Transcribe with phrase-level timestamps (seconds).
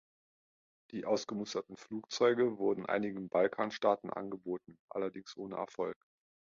[0.89, 5.95] Die ausgemusterten Flugzeuge wurden einigen Balkanstaaten angeboten, allerdings ohne Erfolg.